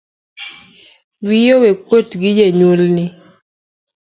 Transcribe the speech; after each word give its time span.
Wiyi 1.27 1.49
owekuot 1.57 2.09
gi 2.21 2.31
janyuolni 2.37 3.05